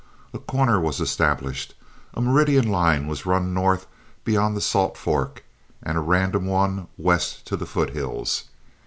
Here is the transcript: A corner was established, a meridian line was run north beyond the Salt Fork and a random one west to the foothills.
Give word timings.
A 0.33 0.39
corner 0.39 0.79
was 0.79 0.99
established, 0.99 1.75
a 2.15 2.21
meridian 2.21 2.67
line 2.67 3.05
was 3.05 3.27
run 3.27 3.53
north 3.53 3.85
beyond 4.23 4.57
the 4.57 4.59
Salt 4.59 4.97
Fork 4.97 5.43
and 5.83 5.95
a 5.95 6.01
random 6.01 6.47
one 6.47 6.87
west 6.97 7.45
to 7.45 7.55
the 7.55 7.67
foothills. 7.67 8.45